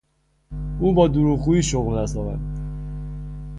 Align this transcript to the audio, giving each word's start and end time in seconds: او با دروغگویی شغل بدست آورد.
او 0.79 0.93
با 0.93 1.07
دروغگویی 1.07 1.63
شغل 1.63 1.95
بدست 1.95 2.17
آورد. 2.17 2.39